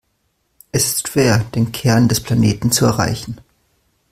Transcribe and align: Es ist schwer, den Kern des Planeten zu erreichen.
Es 0.71 0.87
ist 0.87 1.09
schwer, 1.09 1.45
den 1.53 1.71
Kern 1.71 2.07
des 2.07 2.21
Planeten 2.21 2.71
zu 2.71 2.85
erreichen. 2.85 3.39